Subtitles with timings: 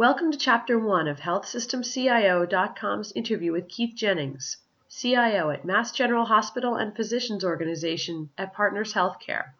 [0.00, 4.56] Welcome to Chapter 1 of HealthSystemCIO.com's interview with Keith Jennings,
[4.88, 9.50] CIO at Mass General Hospital and Physicians Organization at Partners Healthcare.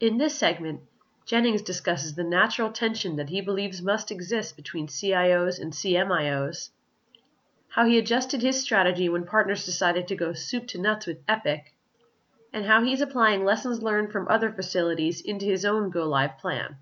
[0.00, 0.80] In this segment,
[1.26, 6.70] Jennings discusses the natural tension that he believes must exist between CIOs and CMIOs,
[7.68, 11.74] how he adjusted his strategy when partners decided to go soup to nuts with Epic,
[12.54, 16.78] and how he's applying lessons learned from other facilities into his own go live plan.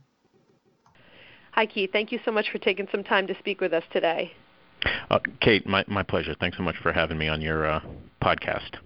[1.57, 1.89] Hi, Keith.
[1.91, 4.31] Thank you so much for taking some time to speak with us today.
[5.09, 6.37] Uh, Kate, my, my pleasure.
[6.39, 7.81] Thanks so much for having me on your uh,
[8.23, 8.77] podcast.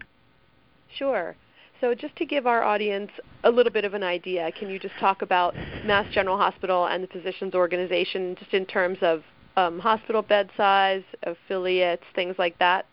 [0.97, 1.35] Sure.
[1.81, 3.11] So, just to give our audience
[3.43, 7.03] a little bit of an idea, can you just talk about Mass General Hospital and
[7.03, 9.25] the Physicians Organization, just in terms of
[9.57, 12.87] um, hospital bed size, affiliates, things like that?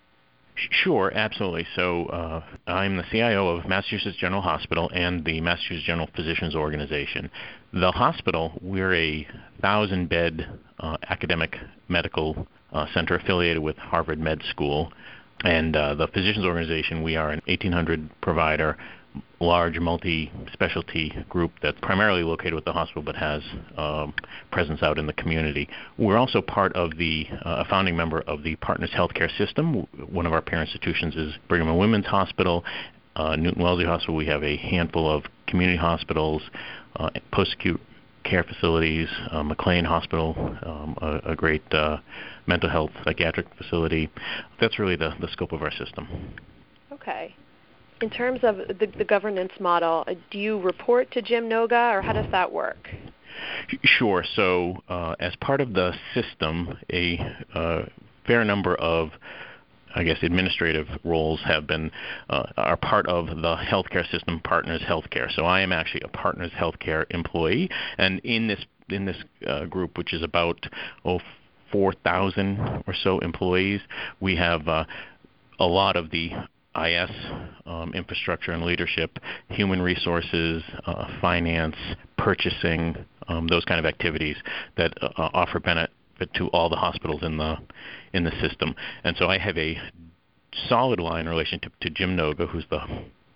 [0.57, 1.67] Sure, absolutely.
[1.75, 7.29] So uh, I'm the CIO of Massachusetts General Hospital and the Massachusetts General Physicians Organization.
[7.73, 9.27] The hospital, we're a
[9.61, 10.47] thousand bed
[10.79, 11.57] uh, academic
[11.87, 14.91] medical uh, center affiliated with Harvard Med School.
[15.43, 18.77] And uh, the Physicians Organization, we are an 1800 provider
[19.39, 23.41] large multi-specialty group that's primarily located with the hospital but has
[23.77, 24.13] um,
[24.51, 25.69] presence out in the community.
[25.97, 29.87] We're also part of the uh, a founding member of the Partners Healthcare System.
[30.11, 32.63] One of our parent institutions is Brigham and Women's Hospital.
[33.15, 34.15] Uh, Newton Wellesley Hospital.
[34.15, 36.43] We have a handful of community hospitals,
[36.97, 37.81] uh, post-acute
[38.23, 41.97] care facilities, uh, McLean Hospital, um, a, a, great uh,
[42.45, 44.09] mental health psychiatric facility.
[44.59, 46.35] That's really the, the scope of our system.
[46.91, 47.33] Okay.
[48.01, 52.01] In terms of the, the governance model, uh, do you report to Jim Noga, or
[52.01, 52.89] how does that work?
[53.83, 54.23] Sure.
[54.35, 57.19] So, uh, as part of the system, a
[57.53, 57.83] uh,
[58.25, 59.11] fair number of
[59.95, 61.91] I guess administrative roles have been
[62.29, 65.33] uh, are part of the healthcare system Partners Healthcare.
[65.33, 69.97] So I am actually a Partners Healthcare employee, and in this in this uh, group,
[69.97, 70.67] which is about
[71.03, 71.19] oh
[71.71, 73.81] 4,000 or so employees,
[74.19, 74.85] we have uh,
[75.59, 76.31] a lot of the
[76.77, 77.11] IS
[77.65, 79.19] um, infrastructure and leadership,
[79.49, 81.75] human resources, uh, finance,
[82.17, 82.95] purchasing,
[83.27, 84.37] um, those kind of activities
[84.77, 85.89] that uh, offer benefit
[86.35, 87.57] to all the hospitals in the
[88.13, 88.73] in the system.
[89.03, 89.77] And so I have a
[90.69, 92.79] solid line relationship to Jim Noga, who's the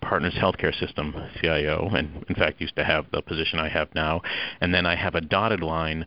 [0.00, 4.20] Partners Healthcare System CIO, and in fact used to have the position I have now.
[4.60, 6.06] And then I have a dotted line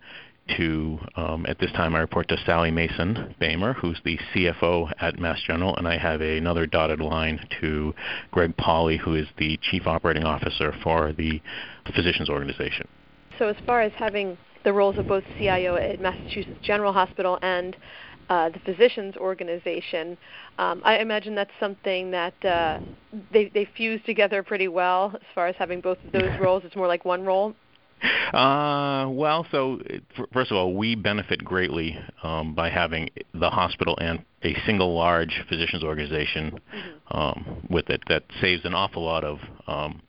[0.57, 5.19] to, um, at this time, I report to Sally Mason Boemer, who's the CFO at
[5.19, 7.93] Mass General, and I have another dotted line to
[8.31, 11.41] Greg Pauly, who is the Chief Operating Officer for the
[11.95, 12.87] Physicians Organization.
[13.39, 17.75] So, as far as having the roles of both CIO at Massachusetts General Hospital and
[18.29, 20.17] uh, the Physicians Organization,
[20.57, 22.79] um, I imagine that's something that uh,
[23.31, 26.63] they, they fuse together pretty well as far as having both of those roles.
[26.65, 27.55] It's more like one role.
[28.33, 29.79] Uh, well, so
[30.33, 35.43] first of all, we benefit greatly um, by having the hospital and a single large
[35.47, 37.17] physicians organization mm-hmm.
[37.17, 38.01] um, with it.
[38.07, 40.01] That saves an awful lot of um,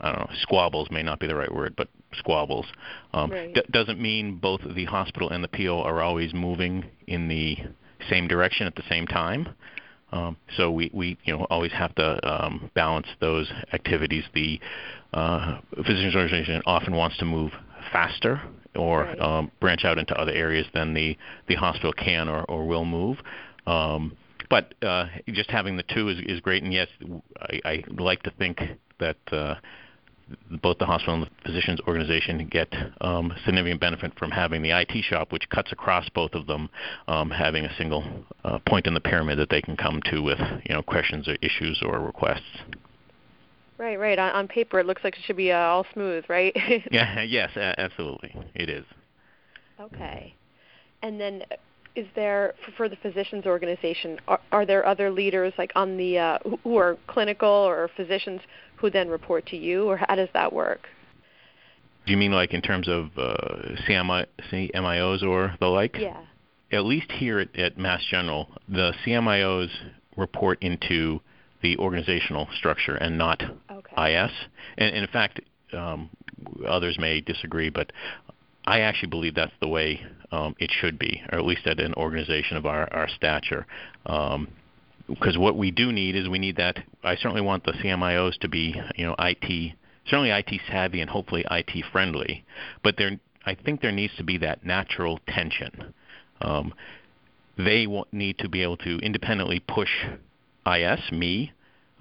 [0.00, 2.66] I don't know squabbles may not be the right word, but squabbles.
[3.12, 3.54] Um, right.
[3.54, 7.58] d- doesn't mean both the hospital and the PO are always moving in the
[8.10, 9.48] same direction at the same time.
[10.12, 14.24] Um, so we, we you know always have to um, balance those activities.
[14.34, 14.60] The
[15.12, 17.52] uh, physicians organization often wants to move
[17.92, 18.40] faster
[18.74, 19.20] or right.
[19.20, 21.16] um, branch out into other areas than the,
[21.48, 23.18] the hospital can or, or will move.
[23.66, 24.16] Um,
[24.48, 26.62] but uh, just having the two is, is great.
[26.62, 26.88] And yes,
[27.40, 28.60] I, I like to think
[29.00, 29.56] that uh,
[30.62, 35.04] both the hospital and the physicians organization get um, significant benefit from having the IT
[35.04, 36.68] shop, which cuts across both of them,
[37.06, 38.04] um, having a single
[38.44, 41.36] uh, point in the pyramid that they can come to with you know questions or
[41.42, 42.42] issues or requests.
[43.78, 44.18] Right, right.
[44.18, 46.56] On, on paper, it looks like it should be uh, all smooth, right?
[46.90, 48.84] yeah, yes, absolutely, it is.
[49.80, 50.34] Okay,
[51.02, 51.56] and then uh,
[51.96, 54.20] is there for, for the physicians organization?
[54.28, 58.40] Are, are, there other leaders like on the uh, who are clinical or physicians
[58.76, 60.86] who then report to you, or how does that work?
[62.04, 63.34] Do you mean like in terms of uh,
[63.88, 65.96] CMI, CMIOs or the like?
[65.98, 66.20] Yeah.
[66.70, 69.70] At least here at, at Mass General, the CMIOs
[70.16, 71.20] report into
[71.62, 74.14] the organizational structure and not okay.
[74.14, 74.30] IS.
[74.76, 75.40] And, and in fact,
[75.72, 76.10] um,
[76.66, 77.92] others may disagree, but
[78.66, 80.00] I actually believe that's the way
[80.32, 83.66] um, it should be, or at least at an organization of our, our stature.
[84.06, 84.48] Um,
[85.08, 86.78] because what we do need is we need that.
[87.04, 89.76] I certainly want the CMIOs to be, you know, IT
[90.08, 92.44] certainly IT savvy and hopefully IT friendly,
[92.82, 95.94] but there, I think there needs to be that natural tension.
[96.40, 96.74] Um,
[97.56, 99.90] they need to be able to independently push
[100.66, 101.52] IS, me,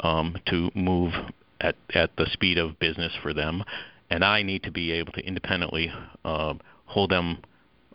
[0.02, 1.14] um, to move
[1.62, 3.64] at, at the speed of business for them,
[4.10, 5.92] and I need to be able to independently
[6.24, 6.54] uh,
[6.86, 7.40] hold them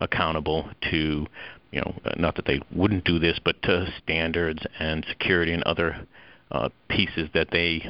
[0.00, 1.26] accountable to,
[1.70, 6.06] you know, not that they wouldn't do this, but to standards and security and other
[6.52, 7.88] uh, pieces that they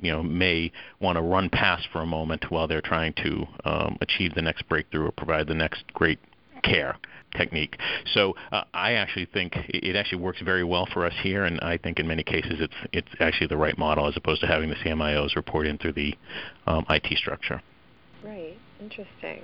[0.00, 0.70] you know may
[1.00, 4.68] want to run past for a moment while they're trying to um, achieve the next
[4.68, 6.20] breakthrough or provide the next great
[6.62, 6.96] care
[7.36, 7.78] technique.
[8.12, 11.76] So uh, I actually think it actually works very well for us here, and I
[11.78, 14.76] think in many cases it's it's actually the right model as opposed to having the
[14.76, 16.14] CMIOs report in through the
[16.66, 17.62] um, IT structure.
[18.24, 18.58] Right.
[18.80, 19.42] Interesting.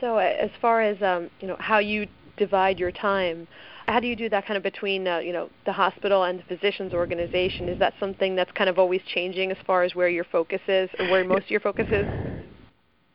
[0.00, 2.06] So as far as um, you know, how you
[2.36, 3.46] divide your time
[3.86, 6.44] how do you do that kind of between uh, you know the hospital and the
[6.44, 7.68] physicians organization?
[7.68, 10.88] Is that something that's kind of always changing as far as where your focus is,
[10.98, 12.06] or where most of your focus is?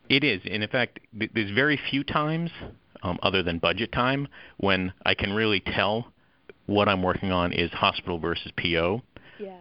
[0.09, 2.51] It is, and in fact, there's very few times,
[3.03, 6.11] um, other than budget time, when I can really tell
[6.65, 9.01] what I'm working on is hospital versus PO.
[9.39, 9.57] Yeah.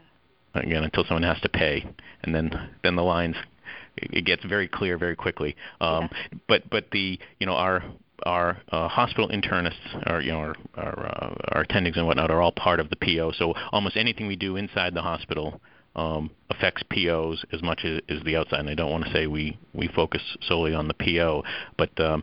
[0.54, 1.86] Again, until someone has to pay,
[2.22, 2.50] and then
[2.82, 3.36] then the lines
[3.96, 5.56] it gets very clear very quickly.
[5.80, 6.38] Um, yeah.
[6.48, 7.82] But but the you know our
[8.24, 12.42] our uh, hospital internists, or you know, our our, uh, our attendings and whatnot, are
[12.42, 13.32] all part of the PO.
[13.38, 15.60] So almost anything we do inside the hospital
[15.96, 18.60] um, affects POs as much as, as the outside.
[18.60, 21.44] And I don't want to say we we focus solely on the PO,
[21.76, 22.22] but um,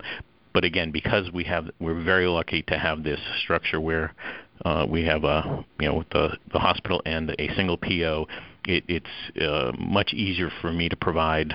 [0.55, 4.15] but again, because we have we're very lucky to have this structure where
[4.63, 8.25] uh, we have a you know the the hospital and a single PO.
[8.65, 11.53] It, it's uh, much easier for me to provide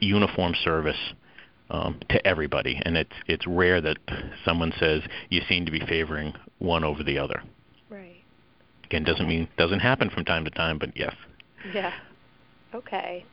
[0.00, 0.96] uniform service
[1.68, 3.98] um, to everybody, and it's it's rare that
[4.46, 7.42] someone says you seem to be favoring one over the other.
[7.90, 8.24] Right.
[8.84, 11.14] Again, doesn't mean doesn't happen from time to time, but yes.
[11.74, 11.92] Yeah.
[12.74, 13.26] Okay.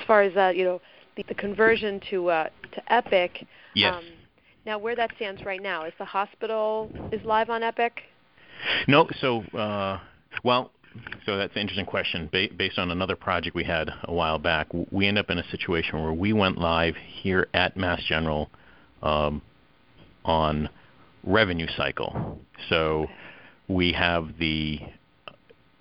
[0.00, 0.80] As far as uh, you know,
[1.16, 3.46] the, the conversion to uh, to Epic.
[3.74, 3.94] Yes.
[3.94, 4.04] Um,
[4.64, 8.02] now, where that stands right now is the hospital is live on Epic.
[8.86, 9.98] No, so uh,
[10.44, 10.70] well,
[11.26, 12.28] so that's an interesting question.
[12.30, 15.48] Ba- based on another project we had a while back, we end up in a
[15.50, 18.50] situation where we went live here at Mass General
[19.02, 19.42] um,
[20.24, 20.68] on
[21.24, 22.38] revenue cycle.
[22.68, 23.06] So
[23.68, 24.80] we have the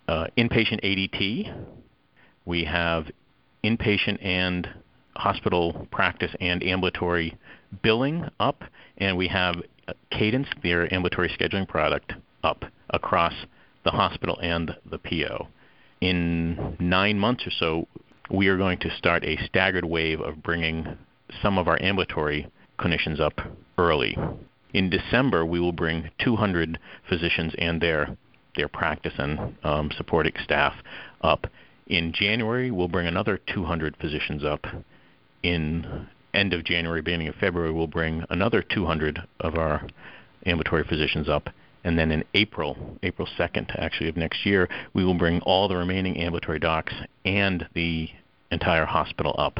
[0.07, 1.65] uh, inpatient ADT,
[2.45, 3.05] we have
[3.63, 4.67] inpatient and
[5.15, 7.37] hospital practice and ambulatory
[7.83, 8.63] billing up,
[8.97, 9.55] and we have
[10.11, 12.13] Cadence, their ambulatory scheduling product,
[12.43, 13.33] up across
[13.83, 15.47] the hospital and the PO.
[16.01, 17.87] In nine months or so,
[18.29, 20.97] we are going to start a staggered wave of bringing
[21.41, 22.47] some of our ambulatory
[22.79, 23.39] clinicians up
[23.77, 24.17] early.
[24.73, 28.17] In December, we will bring 200 physicians and their
[28.55, 30.73] their practice and um, supporting staff
[31.21, 31.47] up.
[31.87, 34.65] In January, we'll bring another 200 physicians up.
[35.43, 39.85] In end of January, beginning of February, we'll bring another 200 of our
[40.45, 41.49] ambulatory physicians up.
[41.83, 45.75] And then in April, April 2nd, actually, of next year, we will bring all the
[45.75, 46.93] remaining ambulatory docs
[47.25, 48.09] and the
[48.51, 49.59] entire hospital up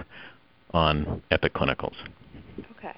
[0.72, 1.96] on Epic Clinicals.
[2.78, 2.94] Okay.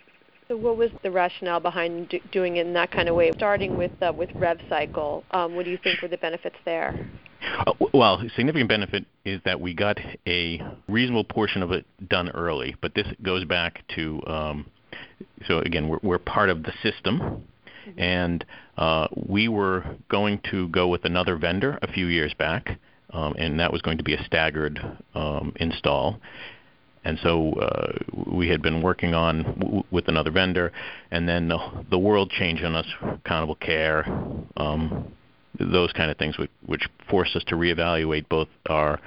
[0.48, 3.32] So, what was the rationale behind do, doing it in that kind of way?
[3.32, 7.08] Starting with uh, with RevCycle, um, what do you think were the benefits there?
[7.56, 9.98] Uh, well, significant benefit is that we got
[10.28, 14.66] a reasonable portion of it done early, but this goes back to um,
[15.48, 17.44] so again, we're, we're part of the system
[17.88, 18.00] Mm-hmm.
[18.00, 18.46] And
[18.78, 22.80] uh, we were going to go with another vendor a few years back,
[23.12, 24.80] um, and that was going to be a staggered
[25.16, 26.20] um, install.
[27.06, 27.92] And so uh,
[28.34, 30.72] we had been working on w- with another vendor,
[31.12, 31.58] and then the,
[31.90, 34.06] the world changed on us, accountable care,
[34.56, 35.12] um,
[35.60, 39.00] those kind of things, which, which forced us to reevaluate both our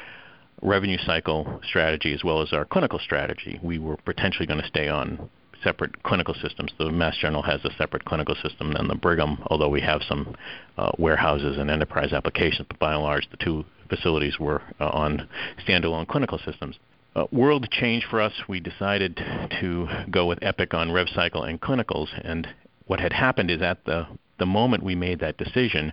[0.63, 3.59] revenue cycle strategy as well as our clinical strategy.
[3.63, 5.29] We were potentially going to stay on
[5.63, 6.73] separate clinical systems.
[6.79, 10.35] The Mass General has a separate clinical system than the Brigham, although we have some
[10.79, 15.29] uh, warehouses and enterprise applications, but by and large, the two facilities were uh, on
[15.67, 16.77] standalone clinical systems.
[17.15, 18.33] Uh, world changed for us.
[18.49, 19.17] We decided
[19.61, 22.47] to go with Epic on RevCycle and clinicals, and
[22.87, 24.07] what had happened is at the,
[24.39, 25.93] the moment we made that decision,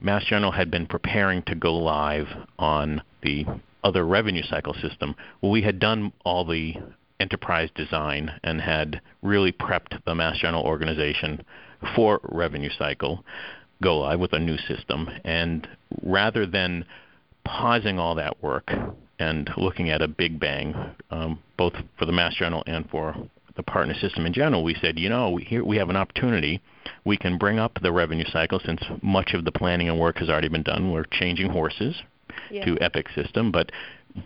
[0.00, 2.26] Mass General had been preparing to go live
[2.58, 3.44] on the
[3.84, 5.14] other revenue cycle system.
[5.40, 6.74] Well, we had done all the
[7.18, 11.44] enterprise design and had really prepped the Mass General organization
[11.94, 13.24] for revenue cycle
[13.82, 15.08] go live with a new system.
[15.24, 15.66] And
[16.02, 16.84] rather than
[17.44, 18.70] pausing all that work
[19.18, 20.74] and looking at a big bang,
[21.10, 23.14] um, both for the Mass General and for
[23.56, 26.60] the partner system in general, we said, you know, here we have an opportunity.
[27.04, 30.28] We can bring up the revenue cycle since much of the planning and work has
[30.28, 30.92] already been done.
[30.92, 31.96] We're changing horses
[32.50, 32.64] yeah.
[32.64, 33.70] to Epic system, but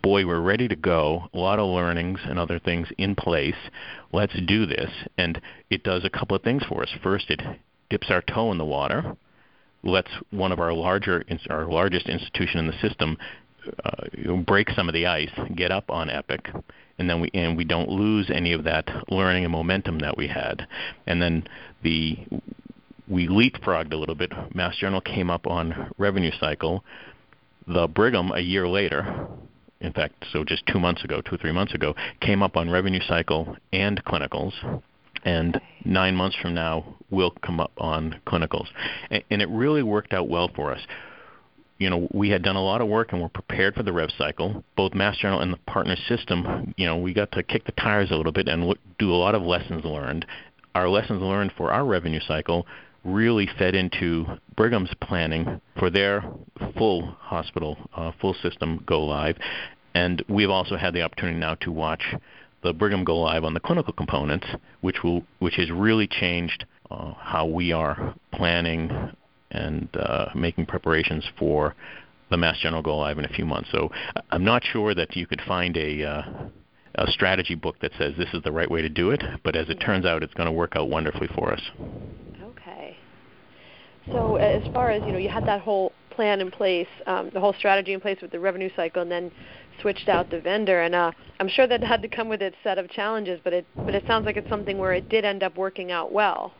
[0.02, 1.28] boy, we're ready to go.
[1.35, 3.54] A lot of learnings and other things in place.
[4.12, 4.90] Let's do this.
[5.19, 5.40] And
[5.71, 6.90] it does a couple of things for us.
[7.02, 7.43] First, it
[7.90, 9.16] dips our toe in the water,
[9.83, 13.19] lets one of our larger, our largest institution in the system
[13.85, 16.50] uh, break some of the ice, get up on Epic,
[16.99, 20.29] and then we and we don't lose any of that learning and momentum that we
[20.29, 20.67] had.
[21.07, 21.47] And then
[21.83, 22.19] the
[23.09, 24.33] we leapfrogged a little bit.
[24.55, 26.85] Mass General came up on revenue cycle.
[27.67, 29.27] The Brigham a year later,
[29.81, 32.71] in fact, so just two months ago, two or three months ago, came up on
[32.71, 34.53] revenue cycle and clinicals.
[35.25, 38.67] And nine months from now, we'll come up on clinicals.
[39.11, 40.81] And, and it really worked out well for us
[41.78, 44.11] you know, we had done a lot of work and we're prepared for the rev
[44.16, 44.64] cycle.
[44.76, 48.11] Both Mass General and the partner system, you know, we got to kick the tires
[48.11, 50.25] a little bit and look, do a lot of lessons learned.
[50.75, 52.66] Our lessons learned for our revenue cycle
[53.04, 54.25] really fed into
[54.57, 56.25] Brigham's planning for their
[56.76, 59.37] full hospital, uh, full system go live.
[59.95, 62.02] And we've also had the opportunity now to watch
[62.62, 64.47] the Brigham go live on the clinical components,
[64.81, 69.14] which will which has really changed uh, how we are planning
[69.55, 71.75] and uh, making preparations for
[72.31, 73.69] the Mass General go live in a few months.
[73.71, 73.91] So
[74.31, 76.23] I'm not sure that you could find a uh,
[76.97, 79.69] a strategy book that says this is the right way to do it, but as
[79.69, 81.61] it turns out, it's going to work out wonderfully for us.
[82.43, 82.97] Okay.
[84.13, 87.41] So as far as you know, you had that whole plan in place, um, the
[87.41, 89.33] whole strategy in place with the revenue cycle, and then
[89.81, 90.83] switched out the vendor.
[90.83, 93.67] And uh, I'm sure that had to come with its set of challenges, but it
[93.75, 96.53] but it sounds like it's something where it did end up working out well.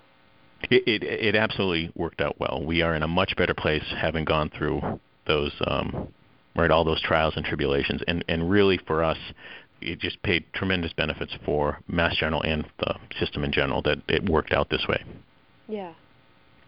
[0.71, 2.62] It, it, it absolutely worked out well.
[2.64, 6.09] We are in a much better place having gone through those um,
[6.56, 9.18] right all those trials and tribulations, and and really for us,
[9.80, 14.28] it just paid tremendous benefits for Mass General and the system in general that it
[14.28, 15.02] worked out this way.
[15.68, 15.92] Yeah.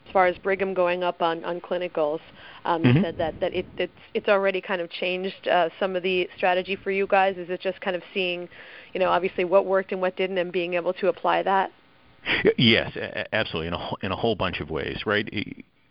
[0.06, 2.20] As far as Brigham going up on on clinicals,
[2.64, 2.96] um, mm-hmm.
[2.96, 6.28] you said that that it, it's it's already kind of changed uh, some of the
[6.36, 7.36] strategy for you guys.
[7.36, 8.48] Is it just kind of seeing,
[8.94, 11.72] you know, obviously what worked and what didn't, and being able to apply that?
[12.56, 12.97] Yes,
[13.33, 15.28] absolutely, in a in a whole bunch of ways, right?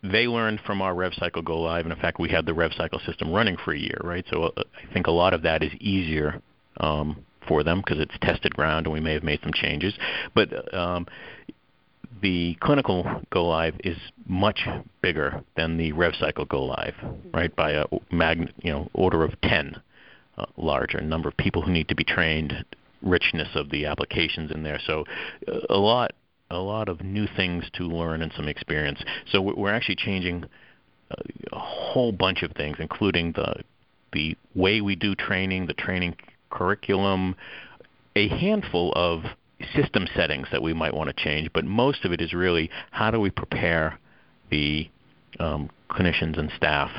[0.04, 2.72] They learned from our rev cycle go live, and in fact, we had the rev
[2.78, 4.26] cycle system running for a year, right?
[4.30, 6.42] So uh, I think a lot of that is easier
[6.80, 9.94] um, for them because it's tested ground, and we may have made some changes.
[10.36, 11.08] But um,
[12.22, 14.68] the clinical go live is much
[15.02, 16.96] bigger than the rev cycle go live,
[17.34, 17.56] right?
[17.56, 19.76] By a mag, you know, order of ten
[20.38, 22.54] uh, larger number of people who need to be trained,
[23.02, 24.80] richness of the applications in there.
[24.86, 25.06] So
[25.70, 26.12] a lot
[26.50, 29.00] a lot of new things to learn and some experience.
[29.32, 30.46] So we're actually changing
[31.52, 33.64] a whole bunch of things, including the
[34.14, 36.16] the way we do training, the training
[36.50, 37.36] curriculum,
[38.16, 39.24] a handful of
[39.76, 43.12] system settings that we might want to change, but most of it is really how
[43.12, 44.00] do we prepare
[44.52, 44.90] the
[45.40, 46.90] um, clinicians and staff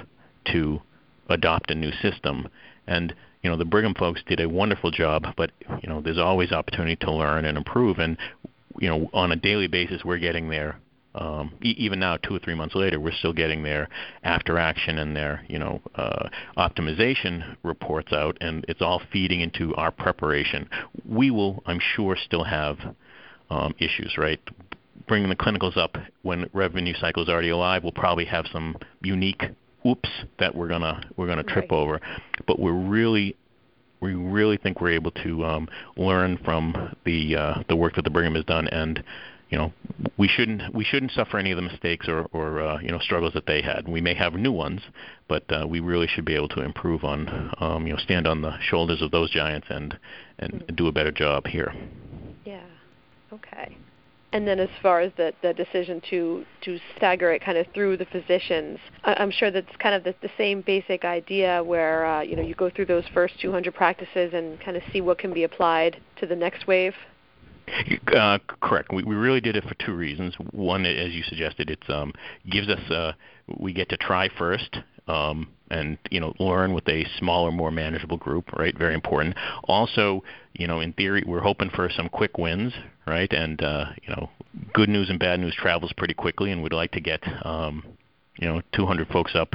[0.52, 0.80] to
[1.28, 2.48] adopt a new system.
[2.86, 5.50] And you know the Brigham folks did a wonderful job, but
[5.82, 7.98] you know there's always opportunity to learn and improve.
[7.98, 8.16] And
[8.78, 10.78] you know, on a daily basis, we're getting there.
[11.14, 13.88] Um, e- even now, two or three months later, we're still getting their
[14.22, 16.28] after action and their you know uh,
[16.58, 20.68] optimization reports out, and it's all feeding into our preparation.
[21.08, 22.78] We will, I'm sure, still have
[23.50, 24.40] um, issues, right?
[25.08, 29.42] Bringing the clinicals up when revenue cycle is already alive, we'll probably have some unique
[29.86, 31.78] oops that we're gonna we're gonna trip right.
[31.78, 32.00] over,
[32.46, 33.36] but we're really
[34.00, 38.10] we really think we're able to um, learn from the uh, the work that the
[38.10, 39.02] Brigham has done, and
[39.50, 39.72] you know
[40.16, 43.32] we shouldn't we shouldn't suffer any of the mistakes or, or uh, you know struggles
[43.34, 43.88] that they had.
[43.88, 44.82] We may have new ones,
[45.28, 48.42] but uh, we really should be able to improve on um, you know stand on
[48.42, 49.98] the shoulders of those giants and
[50.38, 50.74] and mm-hmm.
[50.74, 51.72] do a better job here.
[52.44, 52.64] Yeah.
[53.32, 53.76] Okay
[54.36, 57.96] and then as far as the, the decision to to stagger it kind of through
[57.96, 62.20] the physicians, I, am sure that's kind of the, the same basic idea where uh,
[62.20, 65.32] you know you go through those first 200 practices and kind of see what can
[65.32, 66.92] be applied to the next wave.
[68.14, 68.92] Uh, correct.
[68.92, 70.34] We, we really did it for two reasons.
[70.52, 72.12] One, as you suggested, it um,
[72.48, 73.12] gives us uh,
[73.58, 74.76] we get to try first
[75.08, 78.52] um, and you know learn with a smaller, more manageable group.
[78.52, 79.34] Right, very important.
[79.64, 82.74] Also, you know, in theory, we're hoping for some quick wins,
[83.06, 83.32] right?
[83.32, 84.30] And uh, you know,
[84.72, 87.84] good news and bad news travels pretty quickly, and we'd like to get um,
[88.38, 89.54] you know 200 folks up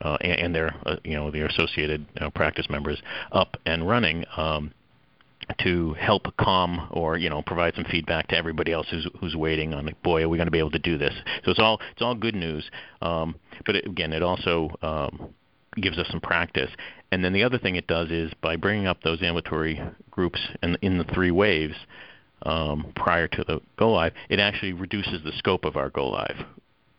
[0.00, 3.00] uh, and, and their uh, you know their associated you know, practice members
[3.32, 4.24] up and running.
[4.36, 4.72] Um,
[5.64, 9.72] to help calm or you know provide some feedback to everybody else who's who's waiting
[9.72, 11.80] on like, boy are we going to be able to do this so it's all
[11.92, 12.70] it's all good news
[13.00, 15.30] um, but it, again it also um,
[15.80, 16.70] gives us some practice
[17.12, 19.80] and then the other thing it does is by bringing up those ambulatory
[20.10, 21.74] groups in, in the three waves
[22.42, 26.36] um, prior to the go live it actually reduces the scope of our go live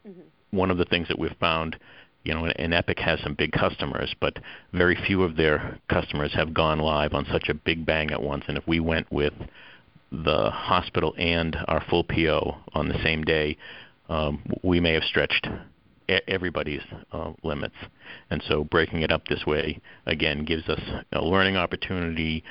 [0.08, 0.22] mm-hmm.
[0.52, 1.78] one of the things that we've found
[2.24, 4.38] you know, and Epic has some big customers, but
[4.74, 8.44] very few of their customers have gone live on such a big bang at once.
[8.48, 9.34] And if we went with
[10.12, 13.58] the hospital and our full PO on the same day,
[14.10, 15.48] um, we may have stretched
[16.28, 16.82] everybody's
[17.12, 17.76] uh, limits.
[18.32, 20.82] And so breaking it up this way again gives us
[21.14, 22.44] a learning opportunity,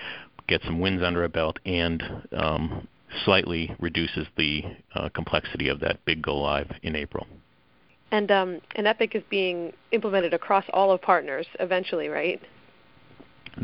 [0.48, 2.02] get some wins under a belt, and
[2.36, 2.88] um,
[3.24, 4.62] slightly reduces the
[4.94, 7.26] uh, complexity of that big go live in April.
[8.10, 12.40] And um, and Epic is being implemented across all of partners eventually, right?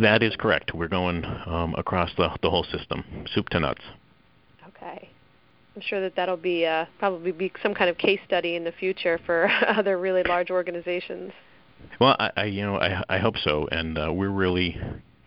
[0.01, 0.75] That is correct.
[0.75, 3.83] We're going um, across the, the whole system, soup to nuts.
[4.69, 5.09] Okay.
[5.75, 8.73] I'm sure that that'll be uh, probably be some kind of case study in the
[8.73, 11.33] future for other really large organizations.
[12.01, 14.79] Well, I, I you know I, I hope so, and uh, we're really,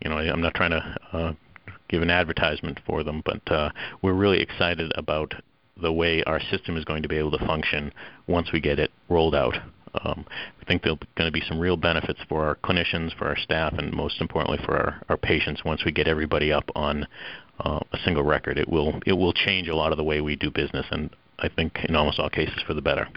[0.01, 1.33] you know, I'm not trying to uh,
[1.87, 3.69] give an advertisement for them, but uh,
[4.01, 5.33] we're really excited about
[5.79, 7.93] the way our system is going to be able to function
[8.27, 9.55] once we get it rolled out.
[10.03, 10.25] Um,
[10.61, 13.73] I think there's going to be some real benefits for our clinicians, for our staff,
[13.77, 17.07] and most importantly for our, our patients once we get everybody up on
[17.59, 18.57] uh, a single record.
[18.57, 21.49] It will it will change a lot of the way we do business, and I
[21.49, 23.07] think in almost all cases for the better.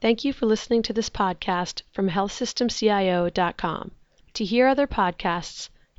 [0.00, 3.90] Thank you for listening to this podcast from HealthSystemCIO.com.
[4.34, 5.70] To hear other podcasts,